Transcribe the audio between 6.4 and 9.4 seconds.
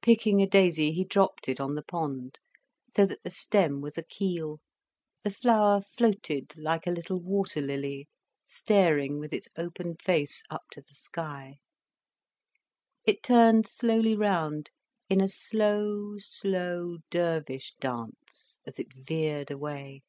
like a little water lily, staring with